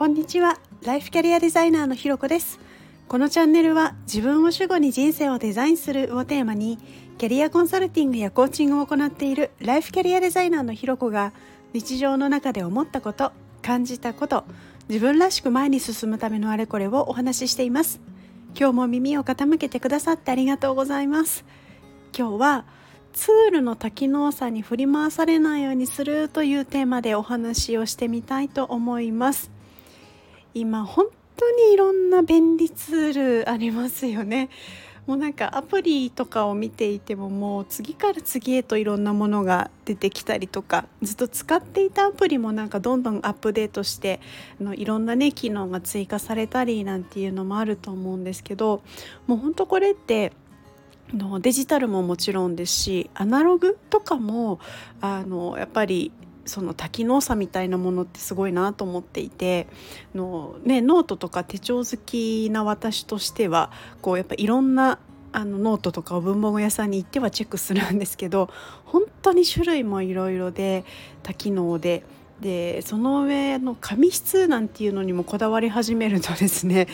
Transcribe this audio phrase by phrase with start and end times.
[0.00, 0.58] こんにちは。
[0.82, 2.58] ライフキャリアデザイナーのひろこです。
[3.06, 6.78] このチャンネルは自分を主語に人生をデザインするをテーマに
[7.18, 11.34] キャリアコンサルティングやコーチングを行っているライフキャリアデザイナーのひろこが
[11.74, 14.46] 日常の中で思ったこと感じたこと
[14.88, 18.00] 自分らしく前に進むためのあれこれをお話ししています。
[18.58, 21.44] 今日も耳を傾けてくださってありがとうございます。
[22.18, 22.64] 今日は
[23.12, 29.59] ツールの多機能さに振り回されないようにするというテーマでお話をしてみたいと思います。
[30.54, 34.50] 今本当にいろんな便利ツールありますよね。
[35.06, 44.20] もうなんかアプリとかを見ていてももう次から次へといろんなものが出てきたりとかずっと使っていたアプリもなんかどんどんアップデートして
[44.60, 48.82] あのいろんなね機能が追加されたりなんていうのもあると思うんですけど
[49.26, 50.32] もうほんとこれって
[51.12, 54.60] のデジタルももちろんですしアナログとかも
[55.00, 56.12] あのやっぱり
[56.46, 59.66] その多機能さみたいなものってすごいなと思っていて
[60.14, 63.70] の、ね、ノートとか手帳好きな私としては
[64.02, 64.98] こうやっぱいろんな
[65.32, 68.50] あのノートとかを文房具屋さんに行ってはチェックするんですけど
[68.84, 70.84] 本当に種類もいろいろで
[71.22, 72.04] 多機能で。
[72.40, 76.88] でその上の紙質なんていうのにもこだわり始めるとですね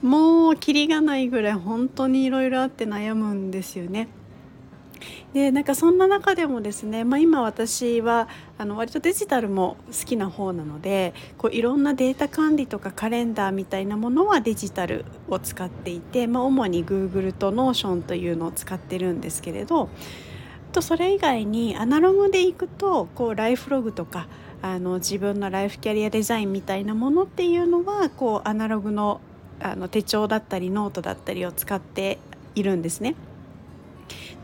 [0.00, 4.06] もうキリがないぐらい本当にいろいろあって悩むんですよね。
[5.32, 19.88] でなんかそんな中でもですね、まあ、今私はあの割とデジタルも好きな方なのでこういろんなデータ管理とかカレンダーみたいなものはデジタルを使っていて、まあ、主に Google と Notion というのを使ってるんですけれど
[20.72, 24.26] とそれ以外にアナログでいくとこうライフログとか
[24.62, 29.20] あの自分のライフキャリアデザインみたいなものっていうのはこうアナログの
[29.60, 32.18] あの手帳だったりノートだったりを使って
[32.56, 33.14] いるんですね。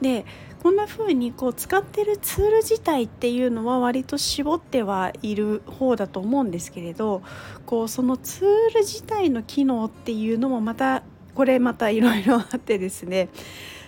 [0.00, 0.24] で
[0.62, 7.22] こんな風にこう使ってるツール自体っていうのは割と絞ってはいる方だと思うんですけれど
[7.64, 11.03] こうそのツール自体の機能っていうのもまた
[11.34, 13.28] これまたいろいろあってですね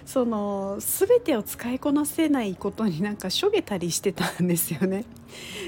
[0.06, 5.04] その全てを使いこなせないことになんかしょげたりしてたんですよね。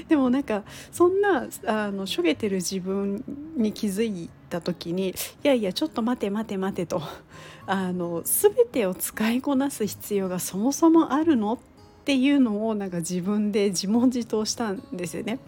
[0.09, 3.23] でもなんかそんなあのしょげてる自分
[3.55, 7.01] に気づいてた時にいやいやちょっと待て待て待てと
[7.65, 11.57] あの全てを使いこなす必要がそもそもあるのっ
[12.05, 15.39] ていうのをなんか自分で自問自答したんですよね。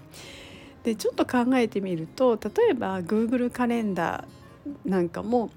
[0.84, 5.50] でちょっと考えてみると例えば Google カレンダーなんかも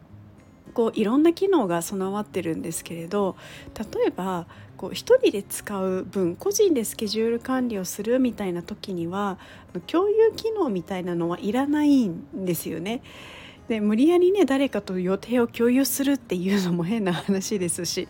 [0.68, 3.36] こういろんな機能が備わってるんですけれど
[3.74, 4.46] 例えば
[4.76, 9.38] こう一人で使う分個人でスケジュール管理をするみたいな時には
[9.86, 13.02] 共有機能みたいなのはいらないんですよね。
[13.68, 18.08] で無理やりね誰かと予定を共有するっていうのも変な話ですし。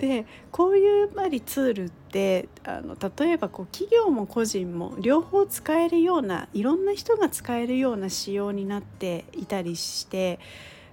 [0.00, 10.38] でこういうやりツールってあの例えばこう企業も個人も両方使えるようないろんな人が使えるような仕様になっていたりして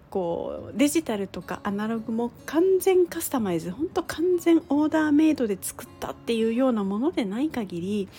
[0.09, 8.09] こうデジタルとかアナログも完全カスタマイズ本当完全オーダーメイドで作ったっていうようなものでない限り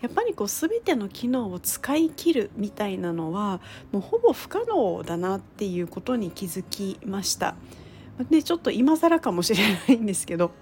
[0.00, 3.60] やっぱりこう全ての機能を使い切るみたいなのは
[3.92, 7.54] もうほぼ不可能だなっていうことに気づきました。
[8.30, 10.52] でちょっと今更かもしれないんですけど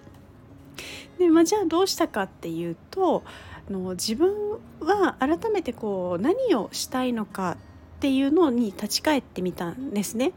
[1.19, 3.23] で、まあ、じゃあどうしたかっていうと
[3.69, 7.59] あの自分は改めてこう何をしたいのか
[7.97, 10.33] っていうのに立ち返ってみたんですね。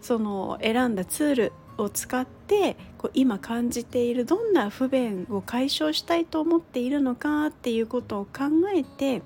[0.00, 8.44] その選んだツールを使ってこう今感じているどんな不便を解消したいと思っているのかっていうことを考
[8.74, 9.22] えて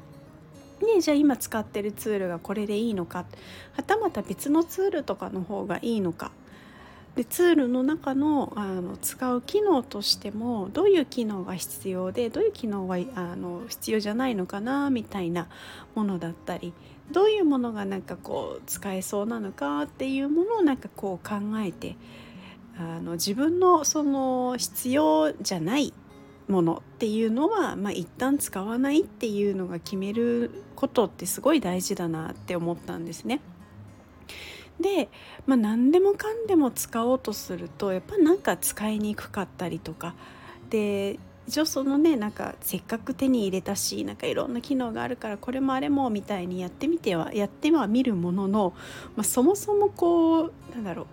[0.82, 3.24] ね、じゃあ今使ってるツールがこれでいいのか。
[3.74, 6.32] はたまた別のツールとかの方がいいのか。
[7.14, 15.48] でツールの中のあの使う機能としてもどういう機能が必要でどういう機能はあの必要じゃないのかなみたいな
[15.94, 16.72] ものだったり
[17.10, 21.96] どういうものがなんかこう使えそうなのかっていうものをなんかこう考えて
[22.78, 25.92] あの自分のその必要じゃない
[26.48, 33.40] ものっていうのは、まあ、一旦使わないっていうのが決めることってすごい大事だなって思ったんですね。
[34.80, 35.08] で、
[35.46, 40.14] まあ、何でもかんでも使おうとするとやっぱなんか使いにくかったりとか
[40.70, 41.18] で
[41.48, 48.74] 一応そのねなんかせっかく手に入れたしなんかいろんな機能があるからこれもあれもみたいにやってみてはやってはみるものの、
[49.16, 51.06] まあ、そもそもこうなんだろう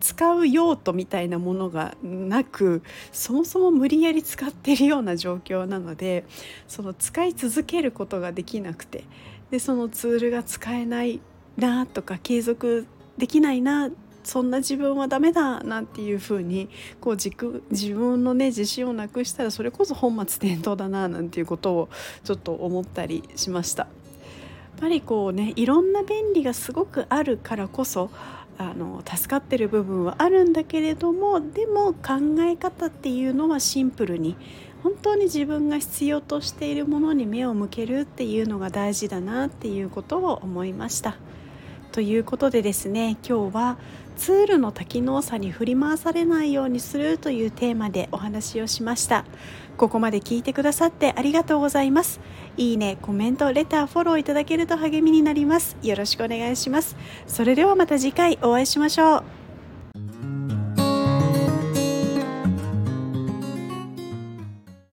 [0.00, 2.82] 使う用途みたいなものがなく
[3.12, 6.24] そもそも無理やり使ってるような状況なので
[6.68, 9.04] その使い続けることができなくて
[9.50, 11.20] でそのツールが使えない
[11.56, 12.86] なとか継続
[13.18, 13.90] できないな
[14.22, 16.68] そんな自分はダメだなんていうふうに
[17.00, 17.30] こう自
[17.70, 21.88] 自分のね自信をなくしたらそれこそ本末転倒だななんていうことを
[22.24, 23.84] ちょっと思ったりしました。
[23.84, 23.88] や
[24.76, 28.10] っぱりこうねいろんな便利がすごくあるからこそ
[28.56, 34.36] あの助かってる部分はあるんだけれどもでも考え方っていうのはシンプルに
[34.82, 41.16] 本当に自分が必要としているものに目を向けるっていうのが大事だなっていうことを思いました。
[41.92, 43.78] ということでですね今日は
[44.16, 49.24] ツールの多機能さに振り回されないようにするというテーマでお話をしました。
[49.78, 52.20] ここまで聞いてくださってありがとうございます。
[52.58, 55.76] いいねコメントレターフォローいただけると励みになります。
[55.82, 56.96] よろしくお願いします。
[57.26, 59.39] それではまた次回お会いしましょう。